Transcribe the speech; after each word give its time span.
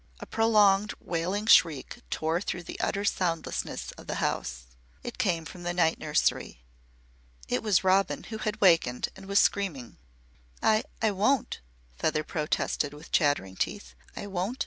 A 0.19 0.25
prolonged 0.25 0.95
wailing 0.99 1.45
shriek 1.45 1.99
tore 2.09 2.41
through 2.41 2.63
the 2.63 2.79
utter 2.79 3.05
soundlessness 3.05 3.91
of 3.99 4.07
the 4.07 4.15
house. 4.15 4.65
It 5.03 5.19
came 5.19 5.45
from 5.45 5.61
the 5.61 5.75
night 5.75 5.99
nursery. 5.99 6.63
It 7.47 7.61
was 7.61 7.83
Robin 7.83 8.23
who 8.23 8.39
had 8.39 8.59
wakened 8.59 9.09
and 9.15 9.27
was 9.27 9.37
screaming. 9.37 9.97
"I 10.59 10.85
I 11.03 11.11
won't!" 11.11 11.59
Feather 11.97 12.23
protested, 12.23 12.95
with 12.95 13.11
chattering 13.11 13.55
teeth. 13.55 13.93
"I 14.15 14.25
won't! 14.25 14.57